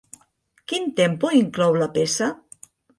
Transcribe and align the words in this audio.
Quin 0.73 0.89
tempo 1.01 1.33
inclou 1.43 1.81
la 1.85 1.93
peça? 2.01 2.35